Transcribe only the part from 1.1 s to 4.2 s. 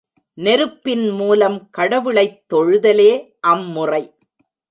மூலம் கடவுளைத் தொழுதலே அம்முறை.